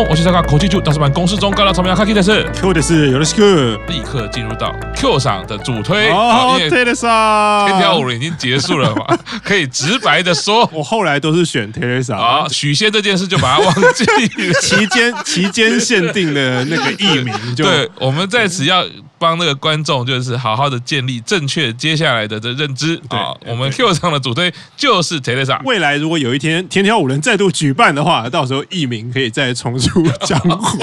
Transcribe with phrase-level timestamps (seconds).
[0.00, 2.48] 东，我是参加口气柱，大师版公式中高大草莓卡 K 的是。
[2.54, 6.10] Q 的是有的是 Q，立刻进入到 Q 上的主推。
[6.10, 9.04] 哦，天的上天条五人已经结束了嘛，
[9.44, 18.82] 可以直白的说，我后来都是选 Teresa 啊，许仙这件事就把它忘记了， 期间期间限定的那个艺名就，对，我们在此要。
[19.20, 23.36] 帮那个观众就是好好的建立正确接下来的这认知啊！
[23.46, 25.62] 我们 Q 上的主推就是 Teresa。
[25.66, 30.78] 未来如果有一天天条五人再度举办的话，到时候艺名可以再重出江湖。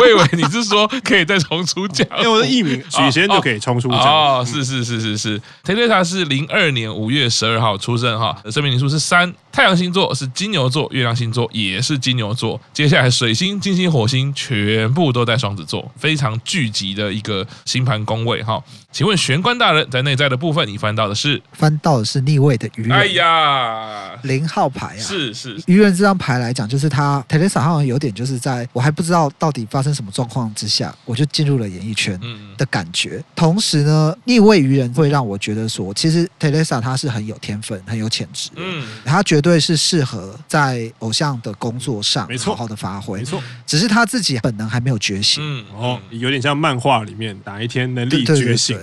[0.00, 4.08] 我以为你是说可以再重出江湖， 因为我的艺名许仙就可以重出江湖。
[4.08, 9.32] 哦，是是是是是，Teresa 是零二年五月十二号出生哈，生命灵数是三。
[9.52, 12.58] 太阳星座是金牛座，月亮星座也是金牛座。
[12.72, 18.62] 接下来水星、金星、火星全部都在双子座，非常聚集的一个星盘宫位哈。
[18.92, 21.40] 请问玄关大人，在内在的部分，你翻到的是？
[21.52, 22.92] 翻到的是逆位的愚人。
[22.92, 24.98] 哎呀，零号牌啊！
[24.98, 32.20] 是是，愚人这张牌来讲，就是他 Teresa 好像有点就是在我还不知道到底发生什么状况之下，我就进入了演艺圈
[32.58, 33.16] 的感觉。
[33.16, 38.50] 嗯、同时呢，逆位愚人会让我觉得说，其实 Teresa 他是很有天分、很有潜质。
[38.56, 39.22] 嗯，他。
[39.30, 45.40] 绝对是适合在偶像的工作上好好的发挥，没错，只是他自己本能还没有觉醒。
[45.40, 48.76] 嗯，哦，有点像漫画里面哪一天能力觉醒，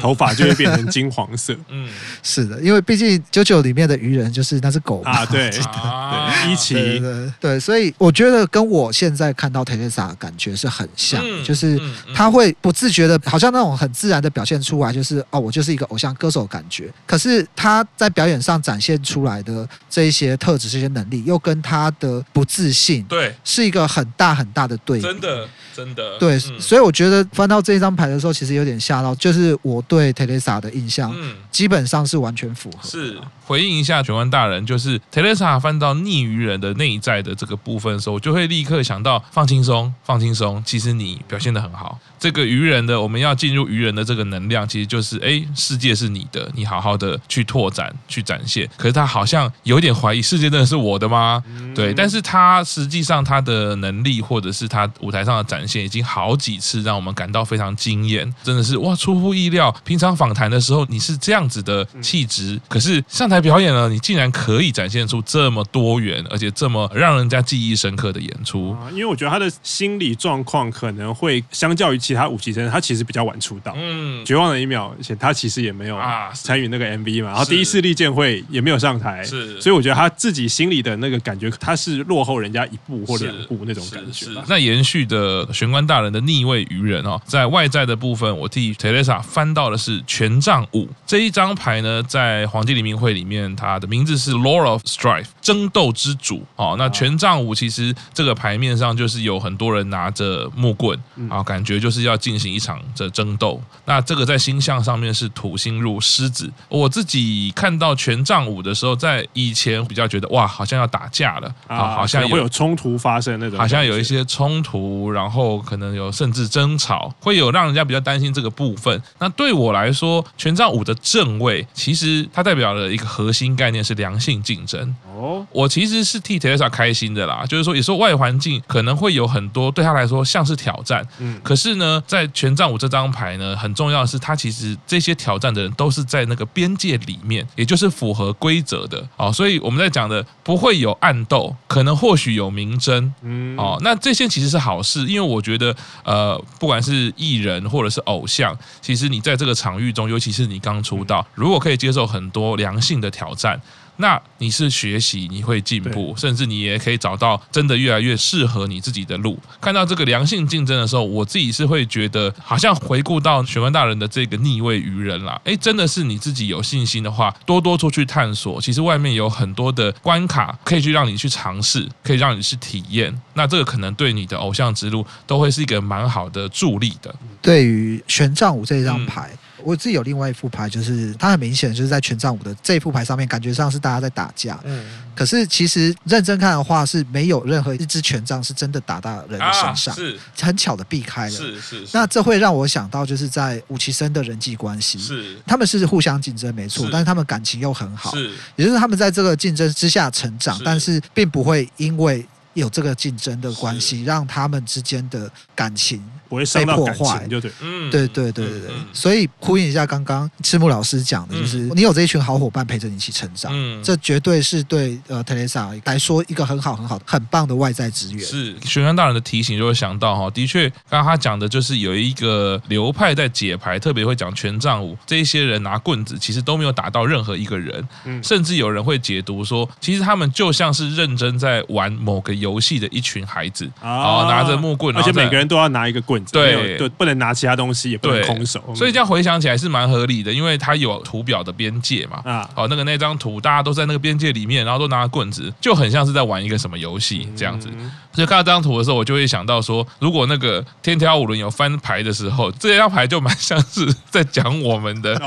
[0.00, 1.54] 头发就会变成金黄色。
[1.68, 1.88] 嗯，
[2.22, 11.78] 是的，因为毕竟 JoJo 里面的鱼人就是那只狗啊， 对，对，一起，对，对，对，所以我觉得跟我现在看到 Teresa 的感觉是很像，就是
[12.14, 16.88] 他会不自觉的，好像那种很自然的表现出来，就是哦，我就是一个偶像歌手的感觉。
[17.04, 20.04] 可是他在表演上展现出来的这。
[20.04, 25.02] 一些特质、这些能力，又跟他的不自信，对，是一个很大很大的对比。
[25.02, 29.14] 真的，真的，对，嗯、所以我觉得翻到这一张牌的时候，其实有点吓到。
[29.14, 32.88] 就是我对 Teresa 的印象，嗯，基本上是完全符合。
[32.88, 40.62] 是回应一下玄关大人，就是 Teresa 翻到逆愚人的内在的这个部分的时候，我就会立刻想到放轻松，放轻松。
[40.64, 41.98] 其实你表现的很好。
[42.18, 48.66] 这个愚人的，我们要进入愚人的这个能量，其实就是哎，世界是你的，你好好的去拓展、去展现。
[48.78, 51.44] 可是他好像有点怀疑，世界真的是我的吗？
[51.74, 59.74] 对，但是他实际上他的能力，或者是他舞台上的展现，已经好几次让我们感到非常惊艳，真的是哇，出乎意料。
[59.84, 68.76] 平常访谈的时候你是这样子的气质，可是上台表演了，你竟然可以展现出这么多元，而且这么让人家记忆深刻的演出。
[68.90, 72.24] 因为我觉得他的心理状况可能会相较于其他。
[72.24, 75.98] 他五期生，他其实比较晚出道，嗯，绝望的一秒，而且他其实也没有
[76.32, 84.26] 参与那个 MV 嘛，然后第一次立剑会也没有上台，是，所以我觉得他自己心里的那个感觉，他是落后人家一步或两步那种感觉。
[84.48, 96.76] 那延续的玄关大人的逆位愚人哦，在外在的部分，我替 Teresa 翻到的是权杖五这一张牌呢，在黄金黎明会里面，它的名字是 Lord of Strife，争斗之主哦。
[96.78, 100.96] 那权杖五其实这个牌面上就是有很多人拿着木棍
[101.28, 102.04] 啊，感觉就是。
[102.04, 106.52] 要进行一场的争斗，那这个在星象上面是土星入狮子。
[106.68, 119.02] 我自己看到权杖五的时候，在以前比较觉得哇，好像要打架了啊，好像会有冲突发生那种，好像有一些冲突，然后可能有甚至争吵，会有让人家比较担心这个部分。
[119.18, 124.94] 那对我来说，权杖五的正位其实它代表了一个核心概念是良性竞争。
[125.16, 132.02] 哦，我其实是替 Teresa 开心的啦，就是说，有时候外环境可能会有很多对他来说像是挑战，嗯，可是呢。
[132.06, 139.32] 在权杖五这张牌呢，很重要的是，它其实这些挑战的人都是在那个边界里面，也就是符合规则的哦。
[139.32, 145.74] 所以我们在讲的不会有暗斗，可能或许有明争，嗯，哦，那这些其实是好事，因为我觉得，
[146.04, 153.60] 呃，不管是艺人或者是偶像，其实你在这个场域中，尤其是你刚出道，如果可以接受很多良性的挑战。
[153.96, 159.38] 那你是学习，你会进步，甚至你也可以找到真的越来越适合你自己的路。
[159.60, 165.40] 看到这个良性竞争的时候，我自己是会觉得，好像回顾到玄关大人的这个逆位愚人啦。
[165.44, 168.60] 诶，真的是你自己有信心的话，多多出去探索。
[168.60, 173.16] 其实外面有很多的关卡可以去让你去尝试，可以让你去体验。
[173.34, 177.14] 那这个可能对你的偶像之路都会是一个蛮好的助力的。
[177.40, 179.30] 对于玄奘五这张牌。
[179.32, 184.60] 嗯我自己有另外一副牌，就是它很明显就是在权杖五的这一副牌上面，感觉上是大家在打架。
[184.64, 184.84] 嗯，
[185.14, 191.30] 可是其实认真看的话，是没有任何一支权杖是真的打到人的身上，是很巧的避开了。
[191.30, 191.86] 是是。
[191.92, 202.26] 那这会让我想到，就是在武其生的人际关系，是他们是互相竞争没错，但是他们感情又很好，是，也就是他们在这个竞争之下成长，但是并不会因为。
[202.54, 206.00] 有这个竞争的关系，让他们之间的感情
[206.34, 208.70] 不会被破坏，就对，嗯，对对对对对。
[208.92, 218.24] 所以呼应一下刚刚赤木老师讲的，就是你有这一群好伙伴陪着你一起成长，嗯，这绝对是对呃特蕾莎来说一个很好很好很棒的外在资源。
[218.24, 218.54] 是。
[218.64, 247.68] 玄关大人的提醒，就会想到哈，的确，刚刚他讲的就是有一个流派在解牌，特别会讲权杖五，这一些人拿棍子，其实都没有打到任何一个人，嗯，甚至有人会解读说，其实他们就像是认真在玩某个游戏的一群孩子，啊，拿着木棍，而且每个人都要拿一个棍子，对，对，不能拿其他东西，也不能空手，所以这样回想起来是蛮合理的，因为它有图表的边界嘛，啊，哦，那个那张图大家都在那个边界里面，然后都拿着棍子，就很像是在玩一个什么游戏这样子。
[248.12, 255.20] 所以看到这张图的时候，我就会想到说，如果那个天挑五轮有翻牌的时候，这张牌就蛮像是在讲我们的，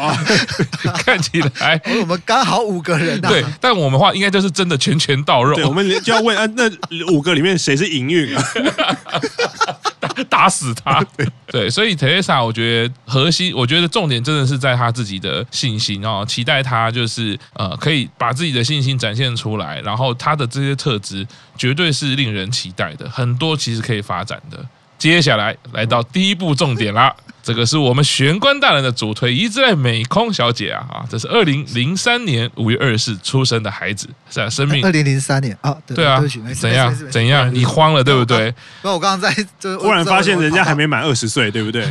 [1.04, 1.82] 看起来。
[2.02, 6.64] 我们刚好五个人，对，但我们的话应该就是真的拳拳到肉，对，我们就要问啊，那
[7.12, 8.44] 五个里面谁是营运啊？
[10.26, 11.06] 打死他！
[11.48, 21.26] 对，所以 Teresa，，我觉得核心，我觉得重点真的是在他自己的信心哦，期待他就是呃，可以把自己的信心展现出来，然后他的这些特质
[21.58, 24.64] 绝对是令人期待的，很多其实可以发展的。
[24.98, 27.16] 接下来来到第一步重点啦。
[27.48, 31.06] 这个是我们玄关大人的主推伊织濑美空小姐啊啊！
[31.10, 36.22] 这是二零零三年五月二十四出生的孩子，是啊，生命二零零三年啊，对啊，
[36.60, 37.50] 怎样怎样？
[37.56, 38.54] 你慌了对不对？
[38.82, 41.88] 那我刚刚在就忽然发现人家还没满二十岁，对不对？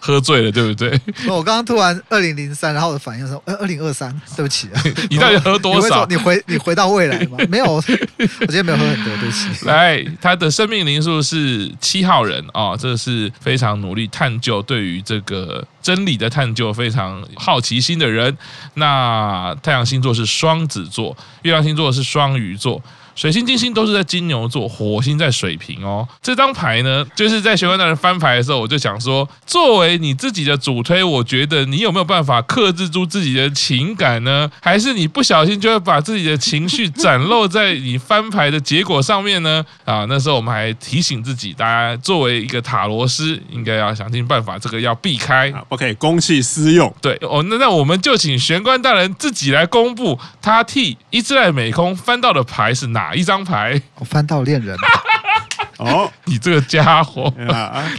[0.00, 0.98] 喝醉了对不对？
[1.28, 6.06] 我刚刚突然二零零三，然后我的反应说呃二零二三，对不起啊， 你到底喝多少？
[6.06, 7.36] 你回你回到未来吗？
[7.50, 9.66] 没有， 我今天没有喝很多，对不起。
[9.66, 15.66] 来，他的生命灵数是七号人啊，这是非常努力探究对于这个。
[15.82, 18.36] 真理的探究，非常好奇心的人。
[18.74, 22.82] 那太阳星座是双子座，月亮星座是双鱼座。
[23.16, 26.06] 水星、金星都是在金牛座，火星在水瓶哦。
[26.20, 34.50] 这张牌呢，就是在玄关大人翻牌的时候，我就想说，作为你自己的主推，我觉得你有没有办法克制住自己的情感呢？
[34.60, 39.64] 还是你不小心就会把自己的情绪展露在你翻牌的结果上面呢？
[39.86, 46.94] 啊，那时候我们还提醒自己，大家作为一个塔罗师，应该要想尽办法，这个要避开，不可以公器私用。
[47.00, 53.05] 对哦，那那我们就请玄关大人自己来公布，他替伊织濑美空翻到的牌是哪？
[53.06, 53.80] 哪一张牌？
[54.00, 54.76] 我翻到恋人。
[55.78, 57.32] 哦， 你这个家伙，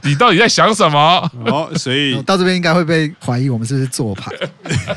[0.04, 1.32] 你到底在想什么？
[1.46, 4.30] 哦，所以 到这边应该会被怀疑我们是不是做牌。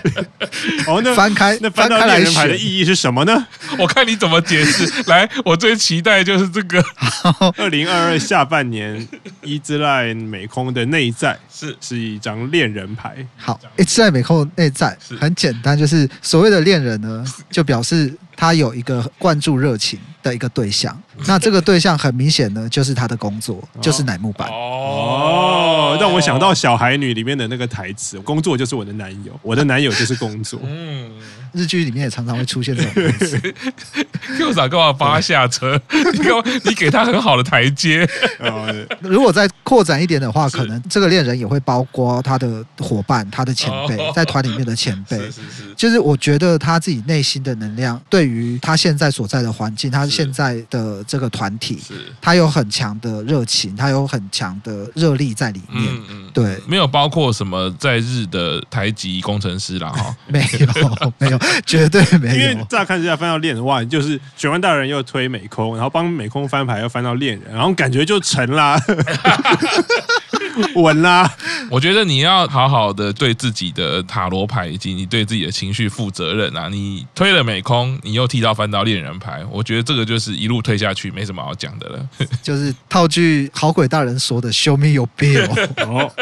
[0.88, 3.46] 哦，那翻开，那翻到恋人牌的意义是什么呢？
[3.78, 4.90] 我看你怎么解释。
[5.06, 6.82] 来，我最期待就是这个。
[7.56, 9.06] 二零二二下半年，
[9.42, 13.14] 伊之濑美空的内在是是一张恋人牌。
[13.36, 18.12] 好，伊之濑美空的内在很简单，就是所谓的恋人呢，就表示。
[18.40, 24.48] 他有一个灌注热情的一个对象，那这个对象很明显呢，就是他的工作，就是乃木坂。
[24.48, 31.10] 哦，让我想到《小孩女》里面的那个台词：“工作就是我的男友，我的男友就是工作。”嗯。
[31.52, 33.54] 日剧里面也常常会出现这种东西。
[34.38, 35.80] 又想干嘛帮他下车？
[36.12, 36.30] 你给
[36.64, 38.08] 你给他很好的台阶。
[39.00, 45.16] 如果再扩展一点的话，可能这个恋人也会包括他的伙伴、他的前辈，在团里面的前辈。
[45.30, 45.74] 是是是。
[45.76, 51.78] 就是我觉得他自己内心的能量，对于他现在所在的环境，他现在的这个团体，
[52.20, 55.84] 他有很强的热情，他有很强的热力在里面。
[56.10, 59.88] 嗯，对，没有包括什么在日的台籍工程师啦。
[59.88, 60.14] 哈。
[60.26, 61.39] 没有，没有。
[61.66, 68.80] 绝对没有，因为乍看之下翻到恋人的话，就是玄关大人又推美空，然后帮美空翻牌又翻到恋人，然后感觉就成啦。
[70.74, 71.30] 稳啦！
[71.70, 76.68] 我觉得你要好好的对自己的塔罗牌以及你对自己的情绪负责任啊！
[76.68, 82.08] 你推了美空，你又提到翻到恋人牌，我觉得这个就是一路推下去，没什么好讲的了。
[82.42, 85.48] 就是套句好鬼大人说的 “Show me your bill”。
[85.86, 86.12] 哦，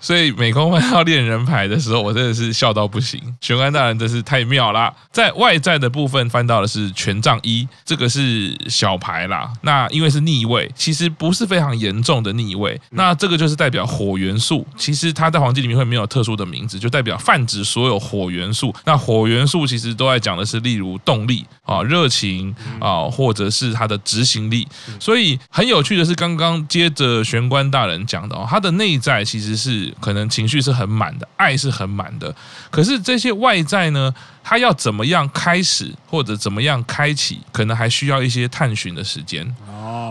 [0.00, 3.20] 所以美空翻到恋人牌的时候，我真的是笑到不行。
[3.40, 4.92] 玄关大人真是太妙啦！
[5.12, 9.52] 在外在的部分翻到的是权杖一，这个是小牌啦。
[9.62, 12.80] 那因为是逆位，其实不是非常严重的逆位。
[12.90, 13.83] 那这个就是代表。
[13.86, 18.74] 火元素，其实它在黄金里面会没有特殊的名字，就代表泛指所有火元素。
[18.84, 24.66] 那火元素其实都在讲的是，例如动力啊、热情啊，或者是它的执行力。
[24.98, 32.34] 所以很有趣的是，刚刚接着玄关大人讲的哦，他的内在其实是可能情绪是很满的，爱是很满的。
[32.70, 34.12] 可是这些外在呢，
[34.42, 39.44] 他要怎么样开始，或者怎么样开启，可能还需要一些探寻的时间。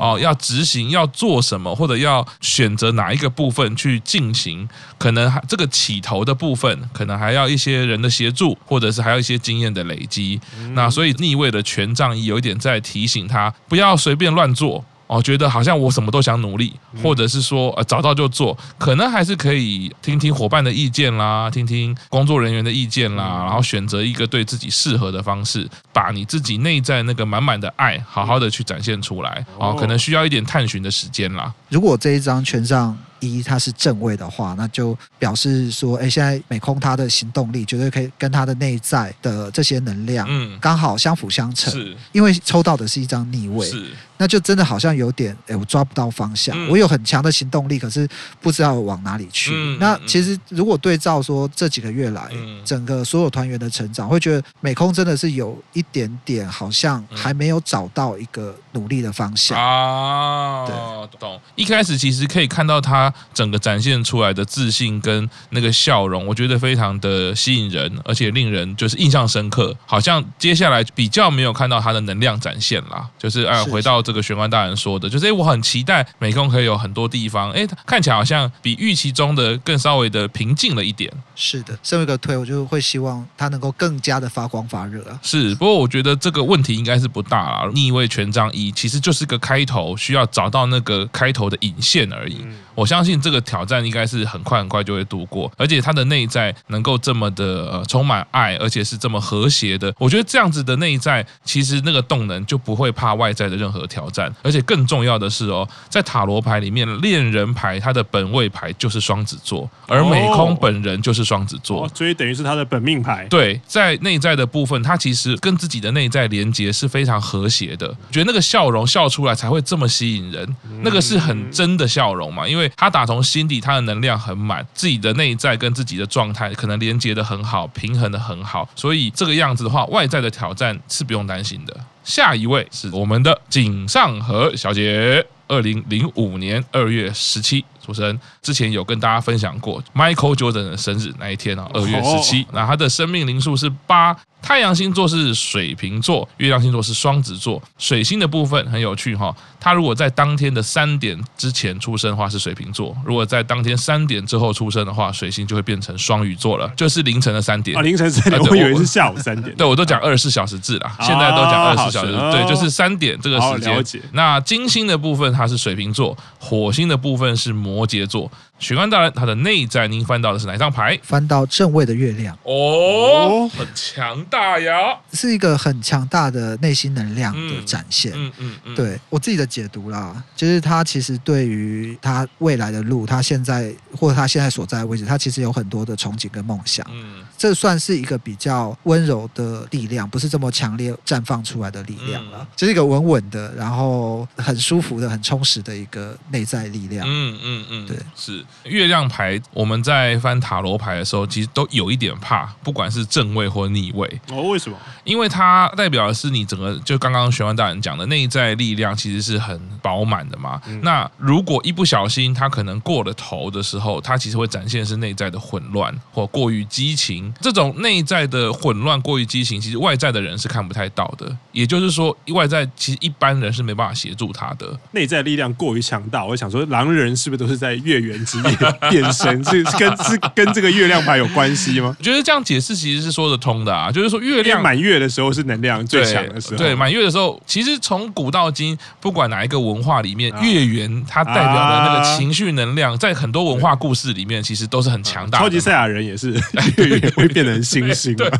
[0.03, 4.67] 哦，要执行要做什么，或者要选择哪一个部分去进行，
[4.97, 10.41] 可能还这个起头的部分，可能还要一些人的协助，或者是还要一些经验的累积。
[10.73, 14.83] 那所以逆位的权杖一有一点在提醒他，不要随便乱做。
[15.13, 29.45] 哦，觉得好像我什么都想努力，或者是说呃找到就做，可能还是可以听听伙伴的意见啦，听听工作人员的意见啦，然后选择一个对自己适合的方式，把你自己内在那个满满的爱好好的去展现出来。
[29.59, 31.53] 哦，可能需要一点探寻的时间啦。
[31.69, 41.71] 如果这一张权杖一它是正位的话，那就表示说，哎，现在美空他的行动力绝对可以跟他的内在的这些能量，嗯，刚好相辅相成。
[41.71, 46.55] 是，因为抽到的是一张逆位，是，那就真的好像有点，哎，我抓不到方向。
[46.57, 48.07] 嗯、我有很强的行动力，可是
[48.41, 49.51] 不知道往哪里去。
[49.53, 60.65] 嗯、那其实如果对照说这几个月来，嗯、整个所有团员的成长，会觉得美空真的是有一点点好像还没有找到一个努力的方向啊。
[60.65, 60.75] 对，
[61.19, 61.39] 懂。
[61.55, 63.13] 一开始其实可以看到他。
[63.33, 69.75] 整个展现出来的自信跟那个笑容，我觉得非常的吸引人，而且令人就是印象深刻。
[69.87, 81.11] 好像接下来比较没有看到他的能量展现啦，就是哎，回到这个玄关大人说的，就是哎，我很期待美空可以有很多地方，哎，看起来好像比预期中的更稍微的平静了一点。
[81.35, 85.17] 是的，身为一个推，我就会希望它能够更加的发光发热啊。
[85.23, 87.69] 是，不过我觉得这个问题应该是不大啊。
[87.73, 92.37] 逆位权杖一其实就是个开头，需要找到那个开头的引线而已。
[92.43, 99.93] 嗯、我相信这个挑战应该是很快很快就会度过，而且他的内在能够这么的呃充满爱，而且是这么和谐的。
[99.97, 104.33] 我觉得这样子的内在，其实那个动能就不会怕外在的任何挑战。
[104.41, 113.27] 而且更重要的是哦，在塔罗牌里面，恋人牌它的本位牌就是双子座，而美空本人就是双子座，哦，所以等于是他的本命牌。
[113.29, 117.87] 对，在内在的部分，他其实跟自己的内在连接是非常和谐的。
[118.11, 131.75] 觉得那个笑容笑出来才会这么吸引人，那个是很真的笑容嘛，因为他打从心底，他的能量很满，自己的内在跟自己的状态可能连接的很好，平衡的很好，所以这个样子的话，外在的挑战是不用担心的。
[132.03, 144.15] 下一位是我们的井上和小姐，二零零五年二月十七出生，之前有跟大家分享过 Michael Jordan 的生日那一天啊，二月十七，那他的生命灵数是八。
[144.45, 147.63] 太阳星座是水瓶座，月亮星座是双子座。
[147.77, 157.77] 水星的部分很有趣哈，他如果在当天的三点之前出生的话是水瓶座，如果在当天三点之后出生的话，水星就会变成双鱼座了，就是凌晨的三点。
[157.77, 159.55] 啊，凌晨三点，我以为是下午三点。
[159.55, 164.01] 对，我都讲二十四小时制啦，现在都讲二十四小时，对，就是三点这个时间。
[164.11, 168.31] 那金星的部分它是水瓶座，火星的部分是摩羯座。
[168.63, 170.97] 玄关大人，他的内在您翻到的是哪一张牌？
[171.03, 178.13] 翻到正位的月亮哦，很强大呀，是一个很强大的内心能量的展现。
[178.15, 186.87] 嗯嗯嗯，对我自己的解读啦，就是他其实对于他未来的路，他现在或者他现在所在的位置，他其实有很多的憧憬跟梦想。
[186.89, 197.05] 嗯，这算是一个比较温柔的力量，不是这么强烈绽放出来的力量了，就是一个稳稳的，然后很舒服的、很充实的一个内在力量。
[197.05, 198.45] 嗯嗯嗯，对，是。
[198.63, 204.21] 月亮牌，我们在翻塔罗牌的时候，其实都有一点怕，不管是正位或逆位。
[204.29, 204.77] 哦，为什么？
[205.03, 210.61] 因为它代表的是你整个，就刚刚玄幻大人讲的内在力量，其实是很饱满的嘛。
[210.67, 217.33] 嗯、那如果一不小心，它可能过了头的时候，它其实会展现是内在的混乱或过于激情。
[217.41, 221.35] 这种内在的混乱、过于激情，其实外在的人是看不太到的。
[221.51, 224.79] 也就是说，外在其实一般人是没办法协助他的。
[224.91, 228.57] 内在力量过于强大，我想说，狼人是不是都是在月圆之夜
[228.89, 229.43] 变身？
[229.45, 231.95] 是跟是跟这个月亮牌有关系吗？
[231.97, 233.91] 我觉得这样解释其实是说得通的啊。
[233.91, 236.57] 就是说，月亮满月的时候是能量最强的时候。
[236.57, 245.43] 对，满月的时候，其实从古到今，不管哪一个文化里面，月圆它代表的那个情绪能量，在很多文化故事里面，其实都是很强大的。
[245.43, 246.31] 超级赛亚人也是
[246.77, 248.15] 月圆会变成星星。
[248.15, 248.31] 对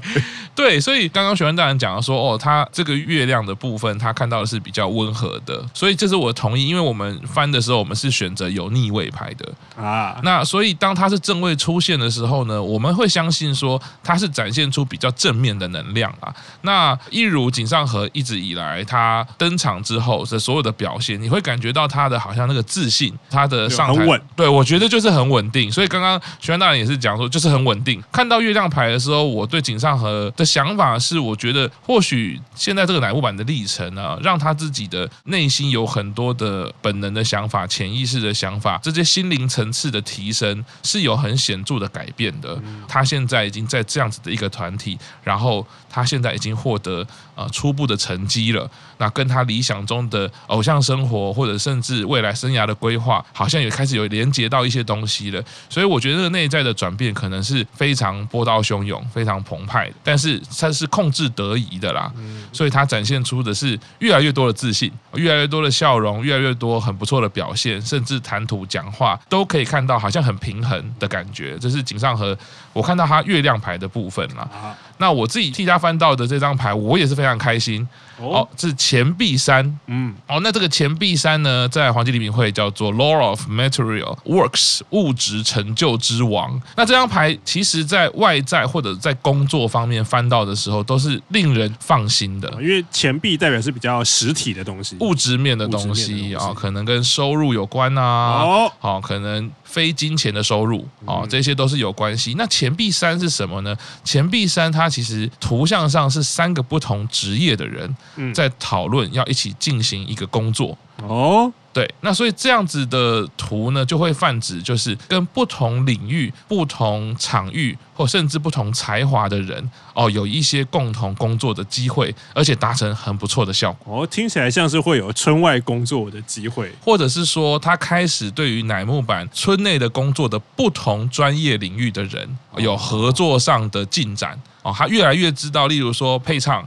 [0.55, 9.51] 对，所以刚刚学问大人讲的说，哦，他这个月亮的部分，他看到的是比较温和的，所以这是我同意，因为我们翻的时候，我们是选择有逆位牌的
[9.83, 10.19] 啊。
[10.23, 16.33] 那所以当它是正位出现的时候呢，我们会相信说它是展现出比较正面的能量啊。
[16.61, 25.71] 那一如井上和一直以来他登场之后的所有的表现，你会感觉到他的好像那个自信，他的上台，对，我觉得就是很稳定。
[25.71, 28.01] 所以刚刚徐安大人也是讲说，就是很稳定。
[28.11, 42.61] 看到月亮牌的时候，我对井上和的想法是，我觉得或许现在这个乃木坂的历程啊，让他自己的内心有很多的本能的想法、潜意识的想法，这些心灵层次的提升是有很显著的改变的。
[42.87, 48.69] 他现在已经在这样子的一个团体，然后他现在已经获得呃初步的成绩了。
[49.03, 55.43] 那跟他理想中的偶像生活，或者甚至未来生涯的规划，好像也开始有连接到一些东西了。
[55.69, 62.09] 所以我觉得这个内在的转变可能是非常波涛汹涌、非常澎湃，但是它是控制得宜的啦。
[62.53, 71.57] 所以他展现出的是越来越多的自信，越来越多的笑容，越来越多很不错的表现，甚至谈吐讲话都可以看到好像很平衡的感觉。
[71.59, 72.37] 这是井上和
[72.71, 74.47] 我看到他月亮牌的部分啦。
[74.97, 77.87] 那我自己替他翻到的这张牌，我也是非常开心。
[78.19, 86.61] 哦，这是钱币三，嗯，哦，那这个钱币三呢，在黄金黎明会叫做 Law of Material Works，物质成就之王。
[86.77, 99.51] 那这张牌其实在外在或者在工作方面翻到的时候，都是令人放心的，因为钱币代表是比较实体的东西，物质面的东西啊，可能跟收入有关啊，哦，好，可能。
[99.63, 102.35] 非金钱的收入啊，这些都是有关系。
[102.37, 103.75] 那钱币三是什么呢？
[104.03, 107.95] 钱币三它其实图像上是三个不同职业的人
[108.33, 111.51] 在讨论要一起进行一个工作哦。
[111.73, 124.03] 对，那所以这样子的图呢，就会泛指就是跟不同领域、不同场域或甚至不同才华的人哦，有一些共同工作的机会，而且达成很不错的效果。
[124.03, 136.61] 哦，听起来像是会有村外工作的机会，或者是说他开始对于乃木坂村内的工作的不同专业领域的人有合作上的进展哦，他越来越知道，例如说配唱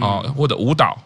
[0.00, 0.98] 哦，或者舞蹈。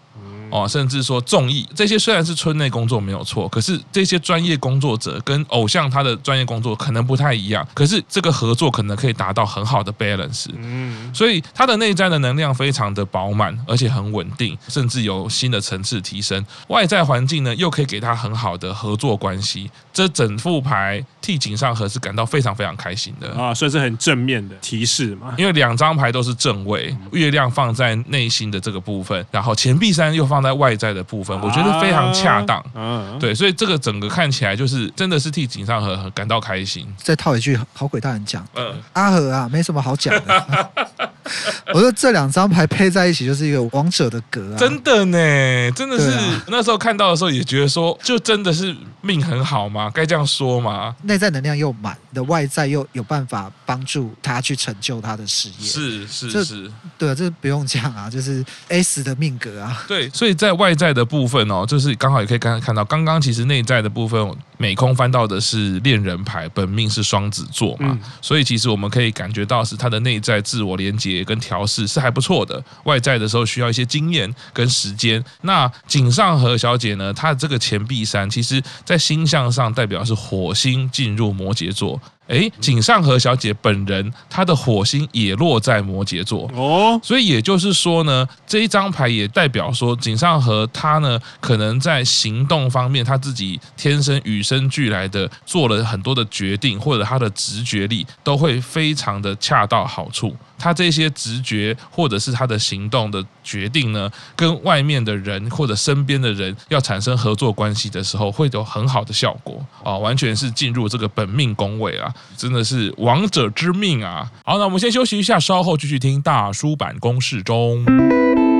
[0.52, 10.50] 哦，甚至说综艺这些虽然是村内工作没有错，可是这些专业工作者跟偶像他的专业工作可能不太一样，可是这个合作可能可以达到很好的 balance。
[10.54, 16.44] 嗯，所以他的内在的能量非常的饱满，而且很稳定，甚至有新的层次提升。
[16.68, 19.70] 外在环境呢，又可以给他很好的合作关系。
[19.90, 25.34] 这整副牌替井上和是感到非常非常开心的啊，算是很正面的提示嘛。
[25.38, 30.41] 因为两张牌都是正位，月亮放在内心的这个部分，然后钱币三又放。
[30.42, 32.64] 在外在的部分，我觉得非常恰当。
[32.74, 36.86] 嗯，对，所以这个整个看起来就是真的是替井上和感到开心。
[36.96, 40.70] 再套一句好鬼大人讲，嗯，阿和啊，没什么好讲的。
[41.72, 49.90] 我说这两张牌配在一起就是一个王者的格啊，真的呢，真的是、啊、那时候看到的时候也觉得说，就真的是命很好吗？
[49.94, 50.94] 该这样说吗？
[51.02, 59.84] 内在能量又满，的外在又有办法帮助他去成就他的事业，是是是，对啊，这不用讲啊，就是 S 的命格啊。
[59.86, 64.34] 对，所以在外在的部分哦，就是刚好也可以刚刚看到，刚刚其实内在的部分。
[64.62, 75.22] 美空翻到的是恋人牌，本命是双子座嘛，所以其实我们可以感觉到是他的内在自我连接跟调试是还不错的，外在的时候需要一些经验跟时间。
[75.40, 82.00] 那井上和小姐呢，她的这个钱币三，其实在星象上代表是火星进入摩羯座。
[82.28, 100.34] 哎，井上和小姐本人，她的火星也落在摩羯座哦，所以也就是说呢，这一张牌也代表说，井上和她呢，可能在行动方面，她自己天生与生俱来的做了很多的决定，或者他的直觉力都会非常的恰到好处。
[100.58, 114.30] 他这些直觉或者是他的行动的决定呢，跟外面的人或者身边的人要产生合作关系的时候，会有很好的效果啊，完全是进入这个本命宫位啊，真的是王者之命啊！
[114.44, 118.51] 好，那我们先休息一下，稍后继续听大叔坂工事中。